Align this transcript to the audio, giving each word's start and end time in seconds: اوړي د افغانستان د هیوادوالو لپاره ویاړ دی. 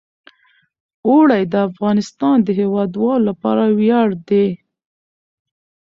اوړي 1.07 1.43
د 1.53 1.55
افغانستان 1.69 2.37
د 2.43 2.49
هیوادوالو 2.59 3.25
لپاره 3.29 3.63
ویاړ 3.79 4.07
دی. 4.29 4.47